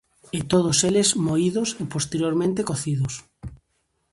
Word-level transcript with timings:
E 0.37 0.39
todos 0.51 0.77
eles 0.89 1.09
moídos 1.27 1.69
e 1.81 1.83
posteriormente 1.93 2.65
cocidos. 2.69 3.13